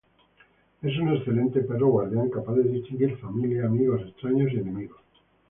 [0.81, 4.97] Es un excelente perro guardián, capaz de distinguir familia, amigos, extraños y enemigos.